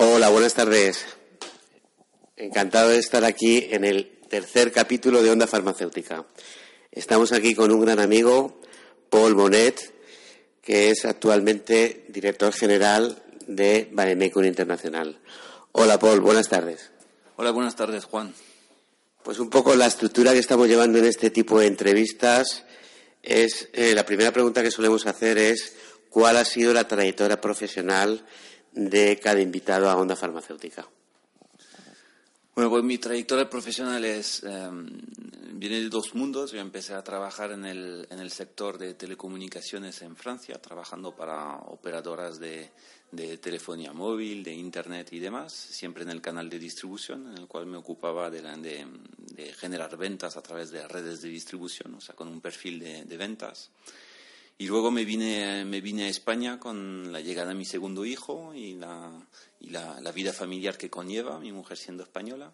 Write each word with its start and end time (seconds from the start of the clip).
Hola, 0.00 0.28
buenas 0.28 0.54
tardes. 0.54 1.06
Encantado 2.36 2.90
de 2.90 2.98
estar 2.98 3.24
aquí 3.24 3.66
en 3.72 3.84
el 3.84 4.20
tercer 4.28 4.70
capítulo 4.70 5.24
de 5.24 5.30
Onda 5.32 5.48
Farmacéutica. 5.48 6.24
Estamos 6.92 7.32
aquí 7.32 7.52
con 7.56 7.72
un 7.72 7.80
gran 7.80 7.98
amigo, 7.98 8.60
Paul 9.10 9.34
Bonet, 9.34 9.92
que 10.62 10.92
es 10.92 11.04
actualmente 11.04 12.04
director 12.10 12.52
general 12.52 13.20
de 13.48 13.88
Bademecum 13.90 14.44
Internacional. 14.44 15.18
Hola, 15.72 15.98
Paul, 15.98 16.20
buenas 16.20 16.48
tardes. 16.48 16.92
Hola, 17.34 17.50
buenas 17.50 17.74
tardes, 17.74 18.04
Juan. 18.04 18.32
Pues 19.24 19.40
un 19.40 19.50
poco 19.50 19.74
la 19.74 19.86
estructura 19.86 20.32
que 20.32 20.38
estamos 20.38 20.68
llevando 20.68 21.00
en 21.00 21.06
este 21.06 21.30
tipo 21.30 21.58
de 21.58 21.66
entrevistas 21.66 22.64
es, 23.20 23.68
eh, 23.72 23.96
la 23.96 24.06
primera 24.06 24.30
pregunta 24.30 24.62
que 24.62 24.70
solemos 24.70 25.08
hacer 25.08 25.38
es 25.38 25.74
cuál 26.08 26.36
ha 26.36 26.44
sido 26.44 26.72
la 26.72 26.86
trayectoria 26.86 27.40
profesional 27.40 28.24
de 28.72 29.18
cada 29.18 29.40
invitado 29.40 29.88
a 29.88 29.96
Onda 29.96 30.16
Farmacéutica. 30.16 30.86
Bueno, 32.54 32.70
pues 32.70 32.82
mi 32.82 32.98
trayectoria 32.98 33.48
profesional 33.48 34.04
es, 34.04 34.42
em, 34.42 34.88
viene 35.52 35.80
de 35.80 35.88
dos 35.88 36.16
mundos. 36.16 36.50
Yo 36.50 36.58
empecé 36.58 36.92
a 36.92 37.04
trabajar 37.04 37.52
en 37.52 37.64
el, 37.64 38.08
en 38.10 38.18
el 38.18 38.32
sector 38.32 38.78
de 38.78 38.94
telecomunicaciones 38.94 40.02
en 40.02 40.16
Francia, 40.16 40.60
trabajando 40.60 41.14
para 41.14 41.54
operadoras 41.58 42.40
de, 42.40 42.70
de 43.12 43.38
telefonía 43.38 43.92
móvil, 43.92 44.42
de 44.42 44.54
Internet 44.54 45.12
y 45.12 45.20
demás, 45.20 45.52
siempre 45.52 46.02
en 46.02 46.10
el 46.10 46.20
canal 46.20 46.50
de 46.50 46.58
distribución, 46.58 47.28
en 47.28 47.38
el 47.38 47.46
cual 47.46 47.66
me 47.66 47.76
ocupaba 47.76 48.28
de, 48.28 48.42
de, 48.42 48.86
de 49.34 49.52
generar 49.52 49.96
ventas 49.96 50.36
a 50.36 50.42
través 50.42 50.72
de 50.72 50.86
redes 50.88 51.22
de 51.22 51.28
distribución, 51.28 51.94
o 51.94 52.00
sea, 52.00 52.16
con 52.16 52.26
un 52.26 52.40
perfil 52.40 52.80
de, 52.80 53.04
de 53.04 53.16
ventas. 53.16 53.70
Y 54.60 54.66
luego 54.66 54.90
me 54.90 55.04
vine, 55.04 55.64
me 55.64 55.80
vine 55.80 56.06
a 56.06 56.08
España 56.08 56.58
con 56.58 57.12
la 57.12 57.20
llegada 57.20 57.50
de 57.50 57.54
mi 57.54 57.64
segundo 57.64 58.04
hijo 58.04 58.52
y 58.54 58.74
la, 58.74 59.12
y 59.60 59.70
la, 59.70 60.00
la 60.00 60.10
vida 60.10 60.32
familiar 60.32 60.76
que 60.76 60.90
conlleva, 60.90 61.38
mi 61.38 61.52
mujer 61.52 61.78
siendo 61.78 62.02
española. 62.02 62.52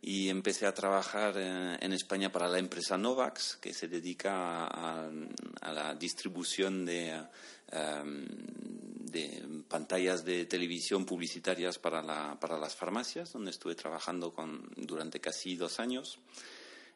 Y 0.00 0.28
empecé 0.28 0.66
a 0.66 0.72
trabajar 0.72 1.34
eh, 1.36 1.76
en 1.80 1.92
España 1.92 2.30
para 2.30 2.46
la 2.46 2.60
empresa 2.60 2.96
Novax, 2.96 3.56
que 3.56 3.74
se 3.74 3.88
dedica 3.88 4.64
a, 4.64 5.10
a 5.60 5.72
la 5.72 5.94
distribución 5.96 6.86
de, 6.86 7.20
um, 7.72 8.24
de 9.10 9.64
pantallas 9.68 10.24
de 10.24 10.46
televisión 10.46 11.04
publicitarias 11.04 11.80
para, 11.80 12.00
la, 12.00 12.38
para 12.40 12.58
las 12.58 12.76
farmacias, 12.76 13.32
donde 13.32 13.50
estuve 13.50 13.74
trabajando 13.74 14.32
con, 14.32 14.70
durante 14.76 15.20
casi 15.20 15.56
dos 15.56 15.80
años. 15.80 16.20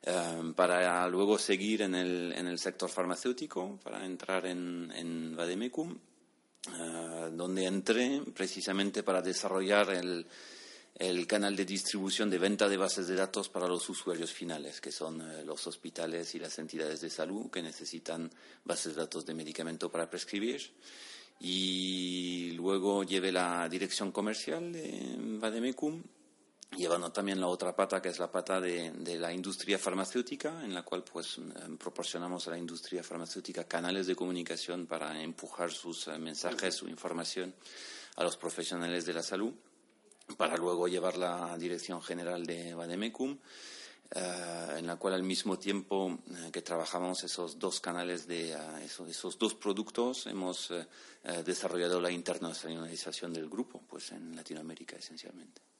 Um, 0.06 0.52
para 0.52 1.08
luego 1.08 1.38
seguir 1.38 1.80
en 1.80 1.94
el, 1.94 2.34
en 2.36 2.46
el 2.46 2.58
sector 2.58 2.90
farmacéutico, 2.90 3.78
para 3.82 4.04
entrar 4.04 4.44
en, 4.44 4.92
en 4.94 5.34
Vademecum, 5.34 5.92
uh, 5.92 7.30
donde 7.30 7.64
entré 7.64 8.20
precisamente 8.34 9.02
para 9.02 9.22
desarrollar 9.22 9.88
el, 9.94 10.26
el, 10.96 11.26
canal 11.26 11.56
de 11.56 11.64
distribución 11.64 12.28
de 12.28 12.36
venta 12.36 12.68
de 12.68 12.76
bases 12.76 13.06
de 13.06 13.14
datos 13.14 13.48
para 13.48 13.66
los 13.66 13.88
usuarios 13.88 14.30
finales, 14.30 14.78
que 14.82 14.92
son 14.92 15.22
uh, 15.22 15.42
los 15.42 15.66
hospitales 15.66 16.34
y 16.34 16.38
las 16.38 16.58
entidades 16.58 17.00
de 17.00 17.08
salud 17.08 17.50
que 17.50 17.62
necesitan 17.62 18.30
bases 18.62 18.94
de 18.94 19.00
datos 19.00 19.24
de 19.24 19.32
medicamento 19.32 19.90
para 19.90 20.10
prescribir. 20.10 20.60
Y 21.40 22.50
luego 22.56 23.04
llevé 23.04 23.32
la 23.32 23.66
dirección 23.70 24.12
comercial 24.12 24.70
de 24.70 25.16
Vademecum 25.18 26.02
llevando 26.76 27.10
también 27.12 27.40
la 27.40 27.48
otra 27.48 27.74
pata, 27.74 28.00
que 28.00 28.08
es 28.08 28.18
la 28.18 28.30
pata 28.30 28.60
de, 28.60 28.92
la 29.18 29.32
industria 29.32 29.78
farmacéutica, 29.78 30.64
en 30.64 30.74
la 30.74 30.82
cual 30.82 31.04
pues 31.04 31.40
proporcionamos 31.78 32.46
a 32.46 32.52
la 32.52 32.58
industria 32.58 33.02
farmacéutica 33.02 33.64
canales 33.64 34.06
de 34.06 34.16
comunicación 34.16 34.86
para 34.86 35.20
empujar 35.22 35.70
sus 35.70 36.06
uh, 36.06 36.18
mensajes, 36.18 36.74
su 36.74 36.88
información 36.88 37.54
a 38.16 38.24
los 38.24 38.36
profesionales 38.36 39.06
de 39.06 39.12
la 39.12 39.22
salud, 39.22 39.52
para 40.36 40.56
luego 40.56 40.88
llevar 40.88 41.16
la 41.16 41.56
dirección 41.58 42.02
general 42.02 42.46
de 42.46 42.74
Bademecum, 42.74 43.32
uh, 43.32 44.76
en 44.76 44.86
la 44.86 44.96
cual 44.96 45.14
al 45.14 45.22
mismo 45.22 45.58
tiempo 45.58 46.06
uh, 46.06 46.50
que 46.50 46.62
trabajamos 46.62 47.24
esos 47.24 47.58
dos 47.58 47.80
canales 47.80 48.26
de 48.26 48.56
esos, 48.82 49.08
esos, 49.08 49.38
dos 49.38 49.54
productos, 49.54 50.26
hemos 50.26 50.72
desarrollado 51.44 52.02
la 52.02 52.10
internacionalización 52.10 53.32
del 53.32 53.48
grupo, 53.48 53.82
pues 53.88 54.12
en 54.12 54.36
Latinoamérica 54.36 54.96
esencialmente. 54.96 55.73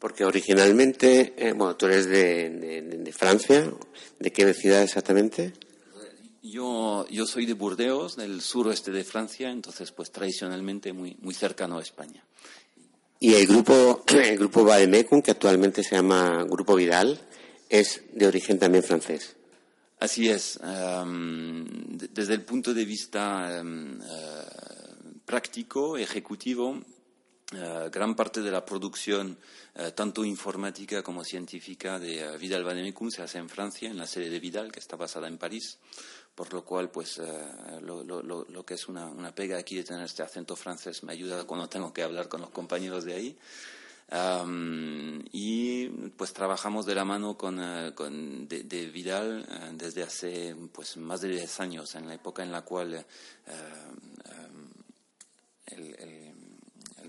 Porque 0.00 0.24
originalmente, 0.24 1.34
eh, 1.36 1.52
bueno, 1.52 1.76
tú 1.76 1.86
eres 1.86 2.06
de, 2.06 2.50
de, 2.50 2.82
de, 2.82 3.12
Francia, 3.12 3.70
¿de 4.18 4.32
qué 4.32 4.52
ciudad 4.54 4.82
exactamente? 4.82 5.52
Yo, 6.42 7.06
yo 7.10 7.26
soy 7.26 7.44
de 7.44 7.52
Burdeos, 7.52 8.16
del 8.16 8.40
suroeste 8.40 8.90
de 8.90 9.04
Francia, 9.04 9.50
entonces 9.50 9.92
pues 9.92 10.10
tradicionalmente 10.10 10.94
muy, 10.94 11.18
muy 11.20 11.34
cercano 11.34 11.78
a 11.78 11.82
España. 11.82 12.24
Y 13.20 13.34
el 13.34 13.46
grupo, 13.46 14.02
el 14.08 14.38
grupo 14.38 14.64
Bademecum, 14.64 15.20
que 15.20 15.32
actualmente 15.32 15.82
se 15.82 15.96
llama 15.96 16.44
Grupo 16.44 16.74
Vidal, 16.74 17.20
es 17.68 18.02
de 18.14 18.26
origen 18.26 18.58
también 18.58 18.82
francés. 18.82 19.36
Así 20.00 20.30
es. 20.30 20.58
Um, 20.62 21.66
desde 22.10 22.32
el 22.32 22.42
punto 22.42 22.72
de 22.72 22.86
vista 22.86 23.60
um, 23.60 24.00
uh, 24.00 25.18
práctico, 25.26 25.98
ejecutivo, 25.98 26.80
Uh, 27.52 27.90
gran 27.90 28.14
parte 28.14 28.42
de 28.42 28.50
la 28.52 28.64
producción, 28.64 29.36
uh, 29.74 29.90
tanto 29.90 30.24
informática 30.24 31.02
como 31.02 31.24
científica, 31.24 31.98
de 31.98 32.24
uh, 32.24 32.38
Vidal 32.38 32.62
Vademecum 32.62 33.10
se 33.10 33.22
hace 33.22 33.38
en 33.38 33.48
Francia, 33.48 33.90
en 33.90 33.98
la 33.98 34.06
sede 34.06 34.30
de 34.30 34.38
Vidal, 34.38 34.70
que 34.70 34.78
está 34.78 34.94
basada 34.94 35.26
en 35.26 35.36
París, 35.36 35.78
por 36.32 36.54
lo 36.54 36.64
cual, 36.64 36.90
pues, 36.92 37.20
lo, 37.82 38.04
lo, 38.04 38.22
lo, 38.22 38.64
que 38.64 38.74
es 38.74 38.86
una, 38.86 39.06
una, 39.06 39.34
pega 39.34 39.58
aquí 39.58 39.74
de 39.74 39.82
tener 39.82 40.04
este 40.04 40.22
acento 40.22 40.54
francés 40.54 41.02
me 41.02 41.12
ayuda 41.12 41.42
cuando 41.42 41.68
tengo 41.68 41.92
que 41.92 42.04
hablar 42.04 42.28
con 42.28 42.40
los 42.40 42.50
compañeros 42.50 43.04
de 43.04 43.14
ahí. 43.14 43.38
Um, 44.12 45.20
y 45.32 45.88
pues 46.16 46.32
trabajamos 46.32 46.86
de 46.86 46.94
la 46.94 47.04
mano 47.04 47.36
con, 47.36 47.60
con 47.94 48.48
de, 48.48 48.62
de, 48.62 48.86
Vidal 48.86 49.46
desde 49.74 50.04
hace 50.04 50.56
pues 50.72 50.96
más 50.96 51.20
de 51.20 51.28
10 51.28 51.60
años, 51.60 51.94
en 51.96 52.06
la 52.06 52.14
época 52.14 52.44
en 52.44 52.52
la 52.52 52.62
cual 52.62 53.04
um, 53.46 54.70
el, 55.66 55.94
el 55.96 56.29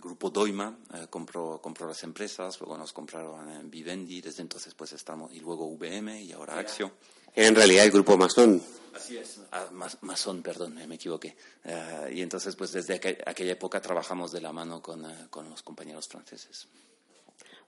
grupo 0.02 0.30
Doima 0.30 0.78
eh, 0.94 1.08
compró, 1.10 1.62
compró 1.62 1.88
las 1.88 2.04
empresas, 2.04 2.60
luego 2.60 2.78
nos 2.78 2.92
compraron 2.92 3.50
eh, 3.50 3.62
Vivendi, 3.64 4.20
desde 4.20 4.42
entonces 4.42 4.74
pues 4.74 4.92
estamos, 4.94 5.32
y 5.32 5.40
luego 5.40 5.68
VM 5.68 6.22
y 6.22 6.32
ahora 6.34 6.60
Axio. 6.60 6.92
En 7.34 7.56
realidad 7.56 7.86
el 7.86 7.92
grupo 7.92 8.18
Masón. 8.18 8.62
Así 8.94 9.18
es, 9.18 9.40
ah, 9.54 9.70
Masón, 10.02 10.42
perdón, 10.42 10.76
me 10.76 10.96
equivoqué. 10.96 11.38
Uh, 11.64 12.12
y 12.12 12.22
entonces 12.22 12.58
pues 12.58 12.74
desde 12.74 12.96
aqu 12.96 13.08
aquella 13.26 13.54
época 13.54 13.80
trabajamos 13.80 14.34
de 14.34 14.42
la 14.42 14.52
mano 14.52 14.82
con, 14.82 15.06
uh, 15.06 15.30
con 15.30 15.50
los 15.50 15.64
compañeros 15.64 16.10
franceses. 16.10 16.68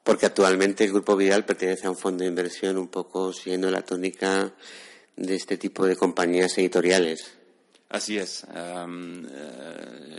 Porque 0.04 0.26
actualmente 0.26 0.84
el 0.84 0.92
Grupo 0.92 1.16
Vidal 1.16 1.46
pertenece 1.46 1.88
a 1.88 1.90
un 1.90 1.96
fondo 1.96 2.24
de 2.24 2.30
inversión 2.30 2.78
un 2.78 2.90
poco 2.90 3.32
siguiendo 3.32 3.72
la 3.72 3.84
tónica 3.84 4.54
de 5.16 5.36
este 5.36 5.58
tipo 5.58 5.86
de 5.86 5.96
compañías 5.96 6.58
editoriales. 6.58 7.32
Así 7.94 8.18
es. 8.18 8.44
Um, 8.50 9.24
uh, 9.24 9.30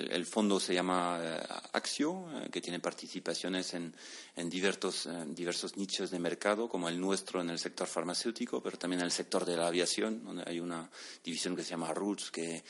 el 0.09 0.25
fondo 0.27 0.61
se 0.61 0.73
llama 0.73 1.19
uh, 1.19 1.77
Axio, 1.77 2.12
uh, 2.12 2.49
que 2.49 2.61
tiene 2.61 2.79
participaciones 2.79 3.75
en, 3.75 3.93
en 4.37 4.49
diversos, 4.49 5.09
diversos, 5.31 5.77
nichos 5.77 6.12
de 6.12 6.21
mercado, 6.21 6.69
como 6.69 6.89
el 6.89 7.01
nuestro 7.01 7.41
en 7.41 7.51
el 7.51 7.59
sector 7.59 7.89
farmacéutico, 7.89 8.62
pero 8.62 8.79
también 8.79 9.01
en 9.01 9.07
el 9.07 9.11
sector 9.11 9.45
de 9.45 9.57
la 9.57 9.67
aviación, 9.67 10.23
donde 10.25 10.45
hay 10.47 10.61
una 10.61 10.89
división 11.25 11.57
que 11.57 11.65
se 11.65 11.71
llama 11.71 11.93
Roots, 11.93 12.31
que 12.31 12.62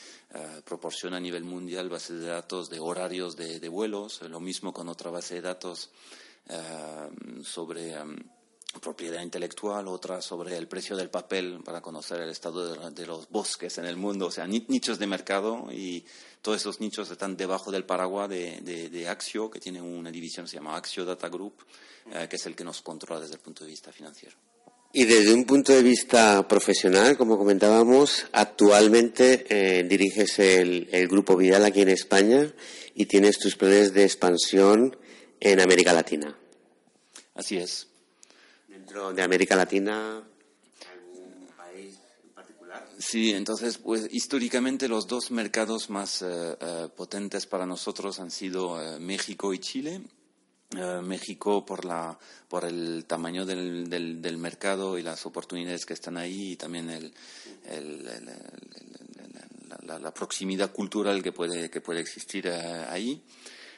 proporciona 0.65 1.17
a 1.17 1.19
nivel 1.19 1.43
mundial 1.43 1.87
bases 1.87 2.21
de 2.21 2.25
datos 2.25 2.71
de 2.71 2.79
horarios 2.79 3.35
de, 3.35 3.59
de 3.59 3.69
vuelos, 3.69 4.23
lo 4.23 4.39
mismo 4.39 4.73
con 4.73 4.89
otra 4.89 5.11
base 5.11 5.35
de 5.35 5.41
datos 5.41 5.91
sobre. 7.43 7.95
Um, 8.01 8.17
propiedad 8.79 9.21
intelectual, 9.21 9.87
otra 9.87 10.21
sobre 10.21 10.57
el 10.57 10.67
precio 10.67 10.95
del 10.95 11.09
papel 11.09 11.59
para 11.63 11.81
conocer 11.81 12.21
el 12.21 12.29
estado 12.29 12.91
de, 12.91 13.05
los 13.05 13.29
bosques 13.29 13.77
en 13.77 13.85
el 13.85 13.97
mundo, 13.97 14.27
o 14.27 14.31
sea, 14.31 14.47
nichos 14.47 14.99
de 14.99 15.07
mercado 15.07 15.67
y 15.71 16.05
todos 16.41 16.61
esos 16.61 16.79
nichos 16.79 17.09
están 17.09 17.35
debajo 17.35 17.71
del 17.71 17.85
paraguas 17.85 18.29
de, 18.29 18.59
de, 18.61 18.89
de 18.89 19.07
Axio, 19.07 19.49
que 19.49 19.59
tiene 19.59 19.81
una 19.81 20.11
división 20.11 20.45
que 20.45 20.51
se 20.51 20.57
llama 20.57 20.75
Axio 20.75 21.05
Data 21.05 21.29
Group, 21.29 21.53
eh, 22.13 22.27
que 22.29 22.35
es 22.35 22.45
el 22.45 22.55
que 22.55 22.63
nos 22.63 22.81
controla 22.81 23.21
desde 23.21 23.35
el 23.35 23.41
punto 23.41 23.63
de 23.63 23.71
vista 23.71 23.91
financiero. 23.91 24.35
Y 24.93 25.03
desde 25.03 25.33
un 25.33 25.45
punto 25.45 25.73
de 25.73 25.83
vista 25.83 26.47
profesional, 26.47 27.17
como 27.17 27.37
comentábamos, 27.37 28.27
actualmente 28.31 29.45
eh, 29.49 29.83
diriges 29.83 30.39
el, 30.39 30.87
el 30.91 31.07
Grupo 31.07 31.35
Vidal 31.35 31.65
aquí 31.65 31.81
en 31.81 31.89
España 31.89 32.53
y 32.93 33.05
tienes 33.07 33.37
tus 33.39 33.57
planes 33.57 33.93
de 33.93 34.03
expansión 34.03 34.95
en 35.41 35.59
América 35.59 35.91
Latina. 35.91 36.37
Así 37.33 37.57
es 37.57 37.87
dentro 38.85 39.13
de 39.13 39.23
América 39.23 39.55
Latina? 39.55 40.21
¿Algún 40.93 41.47
país 41.57 41.97
en 42.23 42.29
particular? 42.29 42.87
Sí, 42.99 43.33
entonces, 43.33 43.79
pues 43.79 44.07
históricamente 44.11 44.87
los 44.87 45.07
dos 45.07 45.31
mercados 45.31 45.89
más 45.89 46.21
uh, 46.21 46.25
uh, 46.25 46.89
potentes 46.89 47.47
para 47.47 47.65
nosotros 47.65 48.19
han 48.19 48.29
sido 48.29 48.73
uh, 48.73 48.99
México 48.99 49.53
y 49.53 49.59
Chile. 49.59 50.01
México 51.03 51.65
por, 51.65 51.85
la, 51.85 52.17
por 52.49 52.65
el 52.65 53.05
tamaño 53.05 53.45
del, 53.45 53.87
del, 53.87 54.21
del, 54.21 54.37
mercado 54.37 54.97
y 54.97 55.03
las 55.03 55.25
oportunidades 55.25 55.85
que 55.85 55.93
están 55.93 56.17
ahí 56.17 56.53
y 56.53 56.55
también 56.57 56.89
el, 56.89 57.13
el, 57.69 58.05
el 58.07 58.25
la, 59.69 59.77
la, 59.83 59.99
la, 59.99 60.13
proximidad 60.13 60.73
cultural 60.73 61.23
que 61.23 61.31
puede, 61.31 61.69
que 61.69 61.79
puede 61.79 62.01
existir 62.01 62.49
ahí. 62.49 63.23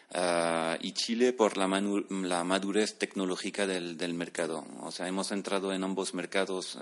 Uh, 0.10 0.80
y 0.80 0.94
Chile 0.94 1.34
por 1.34 1.58
la, 1.58 1.68
la 1.68 2.44
madurez 2.46 2.98
tecnológica 2.98 3.68
del, 3.68 3.98
del, 3.98 4.14
mercado. 4.14 4.66
O 4.82 4.90
sea, 4.90 5.06
hemos 5.06 5.34
entrado 5.34 5.74
en 5.74 5.84
ambos 5.84 6.14
mercados 6.14 6.76
uh, 6.76 6.80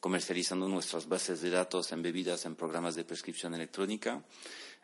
comercializando 0.00 0.68
nuestras 0.68 1.08
bases 1.08 1.40
de 1.40 1.50
datos 1.50 1.92
embebidas 1.92 2.44
en 2.46 2.56
programas 2.56 2.96
de 2.96 3.04
prescripción 3.04 3.54
electrónica. 3.54 4.20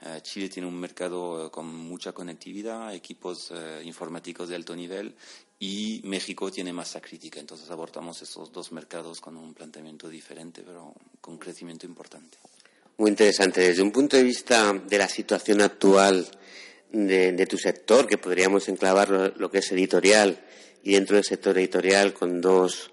Uh, 0.02 0.20
Chile 0.20 0.48
tiene 0.48 0.68
un 0.68 0.78
mercado 0.78 1.50
con 1.50 1.66
mucha 1.66 2.12
conectividad, 2.12 2.94
equipos 2.94 3.52
informáticos 3.82 4.48
de 4.48 4.54
alto 4.54 4.76
nivel 4.76 5.16
y 5.58 6.00
México 6.04 6.48
tiene 6.48 6.72
masa 6.72 7.00
crítica. 7.00 7.40
Entonces 7.40 7.68
abordamos 7.72 8.22
esos 8.22 8.52
dos 8.52 8.70
mercados 8.70 9.20
con 9.20 9.36
un 9.36 9.52
planteamiento 9.52 10.08
diferente, 10.08 10.62
pero 10.64 10.94
con 11.20 11.38
crecimiento 11.38 11.86
importante. 11.86 12.38
Muy 12.98 13.10
interesante. 13.10 13.62
Desde 13.62 13.82
un 13.82 13.90
punto 13.90 14.16
de 14.16 14.22
vista 14.22 14.72
de 14.72 14.98
la 14.98 15.08
situación 15.08 15.60
actual 15.60 16.26
de, 16.92 17.46
tu 17.46 17.56
sector, 17.56 18.06
que 18.06 18.18
podríamos 18.18 18.68
enclavar 18.68 19.34
lo, 19.36 19.50
que 19.50 19.58
es 19.58 19.72
editorial 19.72 20.40
y 20.82 20.94
dentro 20.94 21.16
del 21.16 21.24
sector 21.24 21.56
editorial 21.58 22.12
con 22.12 22.40
dos 22.40 22.92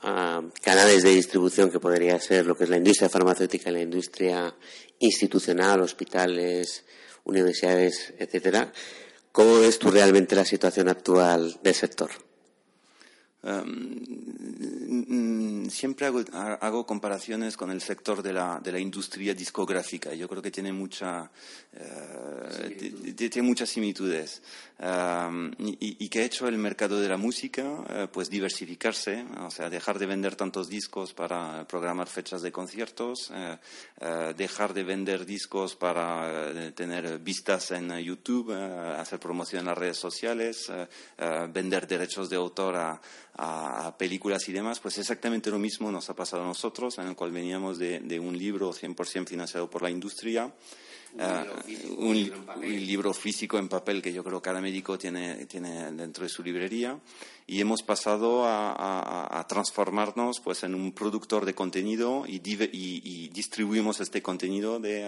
ah, 0.00 0.42
canales 0.62 1.02
de 1.02 1.10
distribución 1.10 1.70
que 1.70 1.80
podría 1.80 2.18
ser 2.20 2.46
lo 2.46 2.56
que 2.56 2.64
es 2.64 2.70
la 2.70 2.76
industria 2.76 3.08
farmacéutica 3.08 3.70
y 3.70 3.74
la 3.74 3.82
industria 3.82 4.54
institucional, 4.98 5.80
hospitales, 5.80 6.84
universidades, 7.24 8.14
etcétera. 8.18 8.72
¿Cómo 9.32 9.58
ves 9.60 9.78
tú 9.78 9.90
realmente 9.90 10.36
la 10.36 10.44
situación 10.44 10.88
actual 10.88 11.58
del 11.62 11.74
sector? 11.74 12.10
Um, 13.42 14.00
siempre 15.70 16.06
hago, 16.06 16.86
comparaciones 16.86 17.56
con 17.56 17.70
el 17.70 17.80
sector 17.80 18.22
de 18.22 18.32
la, 18.32 18.60
de 18.62 18.72
la 18.72 18.78
industria 18.78 19.34
discográfica. 19.34 20.14
Yo 20.14 20.28
creo 20.28 20.42
que 20.42 20.50
tiene 20.50 20.72
mucha, 20.72 21.30
uh, 21.72 23.14
tiene 23.14 23.42
muchas 23.42 23.68
similitudes. 23.68 24.42
Um, 24.78 25.52
y, 25.58 26.08
que 26.08 26.20
ha 26.20 26.24
hecho 26.24 26.48
el 26.48 26.58
mercado 26.58 27.00
de 27.00 27.08
la 27.08 27.16
música, 27.16 27.62
uh, 27.62 28.08
pues 28.12 28.28
diversificarse, 28.28 29.24
o 29.40 29.50
sea, 29.50 29.70
dejar 29.70 29.98
de 29.98 30.06
vender 30.06 30.36
tantos 30.36 30.68
discos 30.68 31.14
para 31.14 31.66
programar 31.66 32.08
fechas 32.08 32.42
de 32.42 32.52
conciertos, 32.52 33.30
uh, 33.30 34.34
dejar 34.36 34.74
de 34.74 34.84
vender 34.84 35.24
discos 35.24 35.76
para 35.76 36.72
tener 36.74 37.18
vistas 37.18 37.70
en 37.70 37.96
YouTube, 37.98 38.52
hacer 38.52 39.18
promoción 39.18 39.60
en 39.60 39.66
las 39.66 39.78
redes 39.78 39.96
sociales, 39.96 40.70
vender 41.52 41.86
derechos 41.86 42.28
de 42.28 42.36
autor 42.36 42.76
a 42.76 43.00
a, 43.36 43.96
películas 43.98 44.48
y 44.48 44.52
demás, 44.52 44.73
pues 44.80 44.98
exactamente 44.98 45.50
lo 45.50 45.58
mismo 45.58 45.90
nos 45.90 46.08
ha 46.10 46.14
pasado 46.14 46.42
a 46.42 46.46
nosotros, 46.46 46.98
en 46.98 47.08
el 47.08 47.16
cual 47.16 47.32
veníamos 47.32 47.78
de, 47.78 48.20
un 48.20 48.36
libro 48.36 48.72
100% 48.72 49.26
financiado 49.26 49.68
por 49.68 49.82
la 49.82 49.90
industria, 49.90 50.52
un, 51.98 52.32
libro 52.60 53.14
físico 53.14 53.58
en 53.58 53.68
papel 53.68 54.02
que 54.02 54.12
yo 54.12 54.24
creo 54.24 54.40
que 54.40 54.46
cada 54.46 54.60
médico 54.60 54.98
tiene, 54.98 55.46
tiene 55.46 55.92
dentro 55.92 56.24
de 56.24 56.28
su 56.28 56.42
librería 56.42 56.98
y 57.46 57.60
hemos 57.60 57.82
pasado 57.82 58.44
a, 58.46 59.44
transformarnos 59.48 60.40
pues 60.40 60.62
en 60.64 60.74
un 60.74 60.92
productor 60.92 61.44
de 61.44 61.54
contenido 61.54 62.24
y, 62.26 62.36
y, 62.36 63.28
distribuimos 63.28 64.00
este 64.00 64.22
contenido 64.22 64.80
de, 64.80 65.04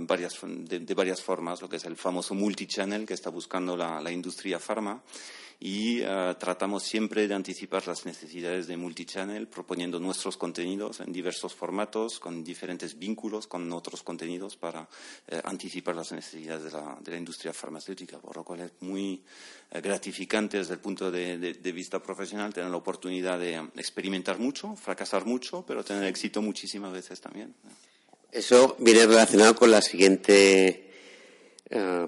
varias, 0.00 0.38
de, 0.42 0.94
varias 0.94 1.22
formas, 1.22 1.62
lo 1.62 1.68
que 1.68 1.76
es 1.76 1.84
el 1.84 1.96
famoso 1.96 2.34
multichannel 2.34 3.06
que 3.06 3.14
está 3.14 3.30
buscando 3.30 3.76
la, 3.76 4.00
la 4.00 4.12
industria 4.12 4.58
farma 4.58 5.02
y 5.60 6.02
uh, 6.02 6.34
tratamos 6.38 6.84
siempre 6.84 7.26
de 7.26 7.34
anticipar 7.34 7.86
las 7.88 8.06
necesidades 8.06 8.68
de 8.68 8.76
multichannel 8.76 9.48
proponiendo 9.48 9.98
nuestros 9.98 10.36
contenidos 10.36 11.00
en 11.00 11.12
diversos 11.12 11.52
formatos 11.52 12.20
con 12.20 12.44
diferentes 12.44 12.96
vínculos 12.96 13.48
con 13.48 13.72
otros 13.72 14.04
contenidos 14.04 14.56
para 14.56 14.82
uh, 14.82 14.86
anticipar 15.44 15.96
las 15.96 16.12
necesidades 16.12 16.64
de 16.64 16.70
la, 16.70 16.98
de 17.00 17.10
la, 17.10 17.18
industria 17.18 17.52
farmacéutica, 17.52 18.18
por 18.18 18.36
lo 18.36 18.44
cual 18.44 18.60
es 18.60 18.72
muy 18.80 19.20
uh, 19.74 19.80
gratificante 19.80 20.58
desde 20.58 20.74
el 20.74 20.80
punto 20.80 21.10
de, 21.10 21.38
de, 21.38 21.54
de, 21.54 21.72
vista 21.78 22.02
profesional 22.02 22.52
tener 22.52 22.70
la 22.70 22.76
oportunidad 22.76 23.38
de 23.38 23.56
experimentar 23.76 24.38
mucho, 24.38 24.74
fracasar 24.76 25.24
mucho, 25.24 25.64
pero 25.66 25.84
tener 25.84 26.04
éxito 26.04 26.42
muchísimas 26.42 26.92
veces 26.92 27.20
también. 27.20 27.54
Eso 28.30 28.76
viene 28.78 29.06
relacionado 29.06 29.54
con 29.54 29.70
la 29.70 29.80
siguiente 29.80 30.88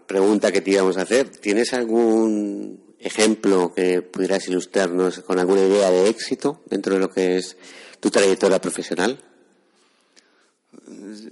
pregunta 0.06 0.52
que 0.52 0.60
te 0.60 0.70
íbamos 0.70 0.96
a 0.96 1.02
hacer. 1.02 1.28
¿Tienes 1.28 1.72
algún 1.74 2.94
ejemplo 2.98 3.72
que 3.74 4.02
pudieras 4.02 4.48
ilustrarnos 4.48 5.20
con 5.20 5.38
alguna 5.38 5.62
idea 5.62 5.90
de 5.90 6.08
éxito 6.08 6.62
dentro 6.66 6.94
de 6.94 7.00
lo 7.00 7.10
que 7.10 7.36
es 7.36 7.56
tu 8.00 8.10
trayectoria 8.10 8.60
profesional? 8.60 9.18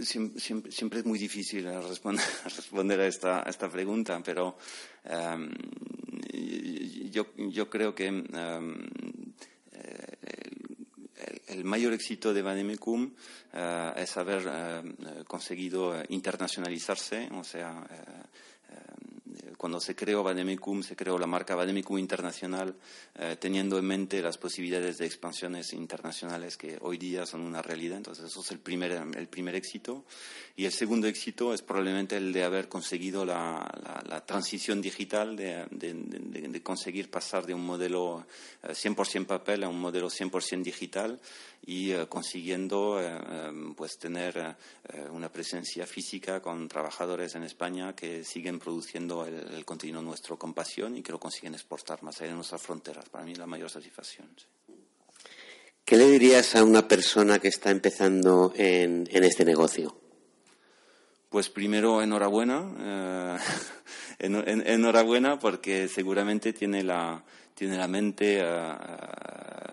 Siempre, 0.01 1.01
es 1.01 1.07
muy 1.07 1.19
difícil 1.19 1.65
responder, 1.89 2.25
responder 2.45 3.01
a, 3.01 3.07
esta, 3.07 3.47
a 3.47 3.51
esta 3.51 3.69
pregunta, 3.69 4.21
pero 4.25 4.57
um, 5.05 5.49
yo, 7.11 7.27
yo, 7.37 7.69
creo 7.69 7.95
que 7.95 8.09
um, 8.09 8.25
el, 11.49 11.65
mayor 11.65 11.93
éxito 11.93 12.33
de 12.33 12.43
Vanemecum 12.43 13.13
uh, 13.53 13.97
es 13.97 14.17
haber 14.17 14.47
uh, 14.47 15.25
conseguido 15.25 15.95
internacionalizarse, 16.09 17.29
o 17.33 17.45
sea, 17.45 17.73
uh, 17.73 18.18
cuando 19.59 19.81
se 19.81 19.97
creó 19.97 20.23
Bademecum, 20.23 20.85
se 20.85 20.95
creó 20.95 21.19
la 21.19 21.27
marca 21.27 21.57
Bademecum 21.57 21.99
Internacional, 21.99 22.77
eh, 23.17 23.37
teniendo 23.41 23.77
en 23.77 23.85
mente 23.87 24.23
las 24.23 24.39
posibilidades 24.39 24.99
de 24.99 25.07
expansiones 25.07 25.73
internacionales 25.73 26.57
que 26.57 26.79
hoy 26.81 26.97
día 26.97 27.27
son 27.27 27.41
una 27.41 27.61
realidad. 27.61 27.97
Entonces, 27.97 28.27
eso 28.27 28.41
es 28.41 28.53
el 28.53 28.61
primer, 28.61 28.93
el 28.93 29.27
primer 29.27 29.57
éxito. 29.57 30.05
Y 30.55 30.65
el 30.65 30.71
segundo 30.71 31.09
éxito 31.09 31.53
es 31.53 31.63
probablemente 31.63 32.17
el 32.17 32.33
de 32.33 32.45
haber 32.45 32.69
conseguido 32.69 33.25
la, 33.25 33.69
la, 34.09 34.25
transición 34.25 34.81
digital, 34.81 35.35
de, 35.35 35.67
de, 35.73 35.93
de, 35.93 36.63
conseguir 36.63 37.11
pasar 37.11 37.45
de 37.45 37.55
un 37.55 37.67
modelo 37.67 38.27
100% 38.63 39.23
eh, 39.23 39.25
papel 39.25 39.65
a 39.65 39.69
un 39.69 39.81
modelo 39.81 40.09
100% 40.09 40.63
digital 40.63 41.21
y 41.63 41.95
uh, 41.95 42.09
consiguiendo 42.09 42.99
uh, 42.99 43.75
pues 43.75 43.99
tener 43.99 44.37
uh, 44.39 45.15
una 45.15 45.31
presencia 45.31 45.87
física 45.87 46.41
con 46.41 46.69
trabajadores 46.69 47.35
en 47.35 47.43
España 47.43 47.95
que 47.95 48.25
siguen 48.25 48.59
produciendo 48.59 49.27
el, 49.27 49.35
el, 49.55 49.65
contenido 49.65 50.03
nuestro 50.03 50.39
con 50.39 50.55
pasión 50.55 50.97
y 50.97 51.03
que 51.03 51.13
lo 51.13 51.21
consiguen 51.21 51.55
exportar 51.55 52.03
más 52.03 52.21
allá 52.21 52.31
de 52.31 52.37
nuestras 52.37 52.63
fronteras. 52.63 53.09
Para 53.09 53.25
mí 53.25 53.35
la 53.35 53.47
mayor 53.47 53.71
satisfacción. 53.71 54.29
¿Qué 55.85 55.97
le 55.97 56.11
dirías 56.11 56.55
a 56.55 56.65
una 56.65 56.87
persona 56.87 57.39
que 57.39 57.49
está 57.49 57.71
empezando 57.71 58.53
en 58.57 59.07
este 59.11 59.45
negocio? 59.45 60.08
Pues 61.29 61.51
primero 61.51 62.01
enhorabuena, 62.03 63.39
en, 64.19 64.35
en, 64.37 64.67
enhorabuena 64.67 65.39
porque 65.39 65.89
seguramente 65.89 66.53
tiene 66.53 66.83
la, 66.83 67.23
tiene 67.55 67.77
la 67.77 67.89
mente 67.89 68.43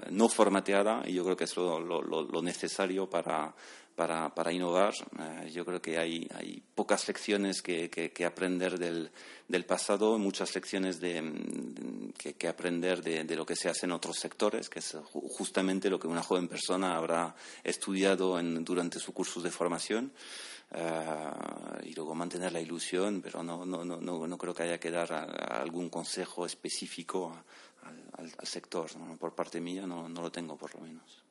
no 0.10 0.30
formateada 0.30 1.04
y 1.06 1.14
yo 1.14 1.24
creo 1.24 1.38
que 1.38 1.46
es 1.46 1.56
lo, 1.56 2.42
necesario 2.42 3.10
para, 3.10 3.54
para, 3.96 4.52
innovar. 4.52 4.94
Eh, 5.20 5.52
yo 5.52 5.66
creo 5.66 5.82
que 5.82 5.98
hay, 5.98 6.28
hay 6.34 6.62
pocas 6.74 7.08
lecciones 7.08 7.62
que, 7.62 7.90
que, 7.90 8.26
aprender 8.26 8.78
del, 8.78 9.10
del, 9.48 9.66
pasado, 9.66 10.18
muchas 10.18 10.54
lecciones 10.56 11.00
de, 11.00 12.12
que, 12.18 12.34
que, 12.34 12.48
aprender 12.48 13.02
de, 13.02 13.24
de, 13.24 13.36
lo 13.36 13.46
que 13.46 13.56
se 13.56 13.70
hace 13.70 13.86
en 13.86 13.92
otros 13.92 14.18
sectores, 14.18 14.70
que 14.70 14.80
es 14.80 14.98
justamente 15.12 15.90
lo 15.90 16.00
que 16.00 16.08
una 16.08 16.24
joven 16.24 16.48
persona 16.48 16.96
habrá 16.96 17.36
estudiado 17.64 18.40
en, 18.40 18.64
durante 18.64 19.00
su 19.00 19.14
curso 19.14 19.42
de 19.42 19.52
formación. 19.52 20.12
Uh, 20.76 21.88
y 21.88 21.94
luego 21.94 22.14
mantener 22.16 22.52
la 22.52 22.60
ilusión, 22.60 23.22
pero 23.22 23.42
no, 23.42 23.66
no, 23.66 23.86
no, 23.86 23.98
no, 24.02 24.38
creo 24.38 24.54
que 24.54 24.64
haya 24.64 24.78
que 24.78 24.92
dar 24.92 25.14
algún 25.14 25.90
consejo 25.90 26.46
específico 26.46 27.34
al, 28.18 28.32
sector. 28.46 28.90
Por 29.18 29.34
parte 29.34 29.62
mía 29.62 29.88
no, 29.88 30.10
no 30.10 30.22
lo 30.22 30.32
tengo, 30.32 30.58
por 30.58 30.76
lo 30.76 30.82
menos. 30.82 31.24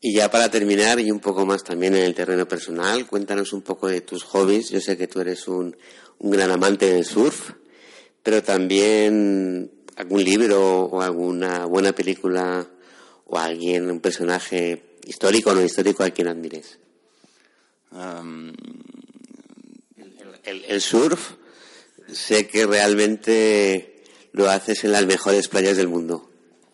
Y 0.00 0.14
ya 0.14 0.30
para 0.30 0.48
terminar, 0.48 1.00
y 1.00 1.10
un 1.10 1.18
poco 1.18 1.44
más 1.44 1.64
también 1.64 1.96
en 1.96 2.04
el 2.04 2.14
terreno 2.14 2.46
personal, 2.46 3.08
cuéntanos 3.08 3.52
un 3.52 3.62
poco 3.62 3.88
de 3.88 4.02
tus 4.02 4.22
hobbies. 4.22 4.70
Yo 4.70 4.80
sé 4.80 4.96
que 4.96 5.08
tú 5.08 5.20
eres 5.20 5.48
un, 5.48 5.76
un 6.18 6.30
gran 6.30 6.52
amante 6.52 6.92
del 6.92 7.04
surf, 7.04 7.50
pero 8.22 8.40
también 8.44 9.72
algún 9.96 10.22
libro 10.22 10.84
o 10.84 11.02
alguna 11.02 11.64
buena 11.64 11.92
película 11.92 12.68
o 13.26 13.36
alguien, 13.36 13.90
un 13.90 13.98
personaje 13.98 14.96
histórico 15.04 15.50
o 15.50 15.54
no 15.54 15.62
histórico 15.62 16.04
a 16.04 16.10
quien 16.10 16.28
admires. 16.28 16.78
Um, 17.90 18.52
el, 20.44 20.64
el 20.64 20.80
surf, 20.80 21.32
sé 22.12 22.46
que 22.46 22.66
realmente 22.66 24.04
lo 24.32 24.48
haces 24.50 24.84
en 24.84 24.92
las 24.92 25.06
mejores 25.06 25.48
playas 25.48 25.76
del 25.76 25.88
mundo. 25.88 26.28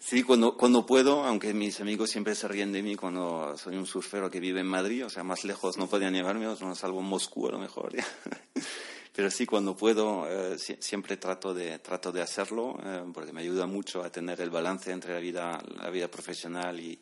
Sí, 0.06 0.23
cuando, 0.23 0.54
cuando 0.54 0.85
puedo, 0.85 1.25
aunque 1.25 1.54
mis 1.54 1.80
amigos 1.80 2.11
siempre 2.11 2.35
se 2.35 2.47
ríen 2.47 2.73
de 2.73 2.83
mí 2.83 2.94
cuando 2.94 3.56
soy 3.56 3.76
un 3.76 3.87
surfero 3.87 4.30
que 4.30 4.38
vive 4.38 4.61
en 4.61 4.66
Madrid, 4.66 5.06
o 5.06 5.09
sea, 5.09 5.25
más 5.25 5.44
lejos 5.44 5.78
no 5.78 5.88
podían 5.88 6.12
llevarme, 6.12 6.47
o 6.47 6.75
salvo 6.75 7.00
en 7.00 7.06
Moscú 7.06 7.49
a 7.49 7.52
lo 7.52 7.59
mejor. 7.59 7.90
Pero 9.16 9.30
sí, 9.30 9.47
cuando 9.47 9.75
puedo, 9.75 10.26
eh, 10.28 10.59
siempre 10.59 11.16
trato 11.16 11.54
de, 11.54 11.78
trato 11.78 12.12
de 12.12 12.21
hacerlo, 12.21 12.78
eh, 12.85 13.02
porque 13.14 13.33
me 13.33 13.40
ayuda 13.40 13.66
mucho 13.66 14.04
a 14.04 14.11
tener 14.11 14.42
el 14.42 14.50
balance 14.50 14.90
entre 14.90 15.14
la 15.14 15.21
vida, 15.21 15.62
la 15.83 15.88
vida 15.88 16.09
profesional 16.09 16.78
y, 16.78 16.99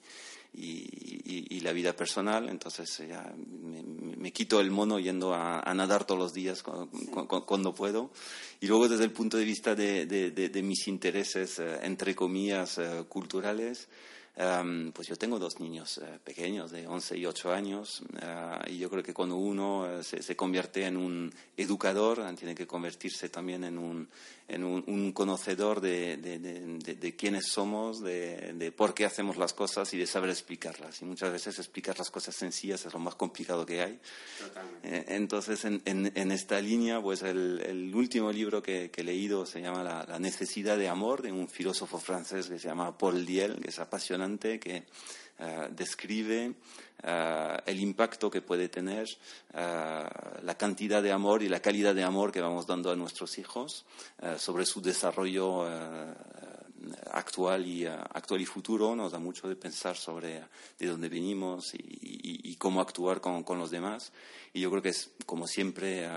y, 0.55 1.61
la 1.61 1.73
vida 1.73 1.95
personal. 1.95 2.49
Entonces 2.49 3.03
ya 3.09 3.33
me, 3.37 4.33
quito 4.33 4.61
el 4.61 4.71
mono 4.71 4.99
yendo 4.99 5.35
a, 5.35 5.73
nadar 5.75 6.05
todos 6.05 6.19
los 6.19 6.33
días 6.33 6.63
cuando, 6.63 7.75
puedo. 7.75 8.11
Y 8.61 8.67
luego 8.67 8.89
desde 8.89 9.05
el 9.05 9.13
punto 9.13 9.37
de 9.37 9.45
vista 9.45 9.75
de, 9.75 10.61
mis 10.65 10.89
intereses, 10.89 11.59
eh, 11.59 11.79
entre 11.83 12.15
comillas, 12.15 12.79
eh, 12.79 13.05
culturales, 13.09 13.89
pues 14.95 15.09
yo 15.09 15.17
tengo 15.17 15.39
dos 15.39 15.61
niños 15.61 15.99
eh, 15.99 16.19
pequeños 16.25 16.71
de 16.71 16.87
11 16.87 17.19
y 17.19 17.27
8 17.27 17.53
años 17.53 18.03
y 18.67 18.79
yo 18.79 18.89
creo 18.89 19.03
que 19.03 19.13
cuando 19.13 19.37
uno 19.37 20.03
se, 20.03 20.23
se, 20.23 20.35
convierte 20.35 20.87
en 20.87 20.97
un 20.97 21.31
educador 21.55 22.25
tiene 22.35 22.55
que 22.55 22.67
convertirse 22.67 23.29
también 23.29 23.63
en 23.65 23.77
un, 23.77 24.09
en 24.53 24.65
un, 24.65 25.13
conocedor 25.13 25.81
de, 25.81 26.17
de, 26.19 27.17
quiénes 27.17 27.47
somos, 27.47 28.03
de, 28.03 28.73
por 28.77 28.93
qué 28.93 29.07
hacemos 29.07 29.37
las 29.37 29.55
cosas 29.55 29.93
y 29.95 29.99
de 29.99 30.07
saber 30.07 30.31
explicarlas. 30.31 31.01
Y 31.01 31.07
muchas 31.07 31.33
veces 31.33 31.59
explicar 31.59 31.99
las 31.99 32.11
cosas 32.11 32.35
sencillas 32.35 32.85
es 32.85 32.93
lo 32.93 32.99
más 32.99 33.15
complicado 33.15 33.65
que 33.65 33.83
hay. 33.83 34.01
Eh, 34.83 35.05
entonces, 35.09 35.65
en, 35.65 35.83
en, 35.85 36.33
esta 36.33 36.61
línea, 36.61 37.01
pues 37.01 37.23
el, 37.23 37.93
último 37.95 38.31
libro 38.31 38.63
que, 38.63 38.91
he 38.95 39.05
leído 39.05 39.47
se 39.47 39.61
llama 39.61 39.83
la, 39.83 40.19
necesidad 40.19 40.77
de 40.77 40.89
amor, 40.89 41.23
de 41.23 41.33
un 41.33 41.49
filósofo 41.49 41.99
francés 41.99 42.49
que 42.49 42.59
se 42.59 42.69
llama 42.69 42.97
Paul 42.97 43.25
Diel, 43.25 43.59
que 43.61 43.71
es 43.71 43.79
apasionante, 43.79 44.61
que 44.61 44.85
eh, 45.39 45.69
describe 45.71 46.55
eh, 47.03 47.57
el 47.67 47.81
impacto 47.81 48.31
que 48.31 48.43
puede 48.43 48.69
tener 48.69 49.09
eh, 49.55 50.05
la 50.43 50.55
cantidad 50.57 51.03
de 51.03 51.13
amor 51.13 51.43
y 51.43 51.49
la 51.49 51.61
calidad 51.61 51.95
de 51.95 52.05
amor 52.05 52.33
que 52.33 52.41
vamos 52.41 52.67
dando 52.67 52.91
a 52.91 52.97
nuestros 52.97 53.39
hijos 53.39 53.85
sobre 54.39 54.65
su 54.65 54.81
desarrollo 54.81 55.67
actual 57.11 57.67
y, 57.67 57.87
actual 57.87 58.41
y 58.41 58.47
futuro. 58.47 58.95
Nos 58.95 59.13
da 59.13 59.19
mucho 59.19 59.49
de 59.49 59.57
pensar 59.57 59.97
sobre 59.97 60.45
de 60.79 60.87
dónde 60.87 61.09
venimos 61.09 61.73
y, 61.75 62.57
cómo 62.57 62.81
actuar 62.81 63.21
con, 63.21 63.43
con, 63.43 63.59
los 63.59 63.71
demás. 63.71 64.13
Y 64.53 64.61
yo 64.61 64.71
creo 64.71 64.83
que 64.83 64.91
es, 64.91 65.11
como 65.27 65.49
siempre, 65.49 66.09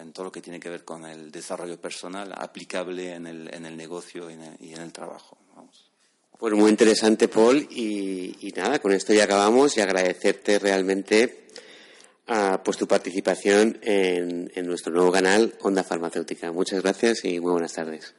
en 0.00 0.12
todo 0.12 0.24
lo 0.24 0.32
que 0.32 0.40
tiene 0.40 0.60
que 0.60 0.70
ver 0.70 0.84
con 0.84 1.04
el 1.04 1.30
desarrollo 1.30 1.80
personal, 1.80 2.32
aplicable 2.36 3.14
en 3.14 3.26
el, 3.26 3.52
en 3.52 3.66
el 3.66 3.76
negocio 3.76 4.30
y 4.30 4.34
en 4.34 4.80
el, 4.80 4.92
trabajo. 4.92 5.36
Pues 6.38 6.54
muy 6.54 6.70
interesante, 6.70 7.26
Paul. 7.26 7.66
Y, 7.70 8.52
nada, 8.56 8.78
con 8.78 8.92
esto 8.92 9.12
ya 9.12 9.24
acabamos 9.24 9.76
y 9.76 9.80
agradecerte 9.80 10.60
realmente 10.60 11.46
ah, 12.28 12.62
pues 12.64 12.76
tu 12.76 12.86
participación 12.86 13.78
en, 13.82 14.50
en 14.54 14.66
nuestro 14.66 14.92
nuevo 14.92 15.10
canal 15.10 15.54
Onda 15.62 15.82
Farmacéutica. 15.82 16.52
Muchas 16.52 16.82
gracias 16.82 17.24
y 17.24 17.40
muy 17.40 17.50
buenas 17.50 17.72
tardes. 17.72 18.14